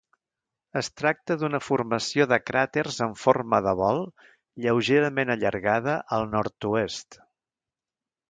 [0.79, 4.01] Es tracta d'una formació de cràters en forma de bol
[4.65, 7.21] lleugerament allargada al nord-oest.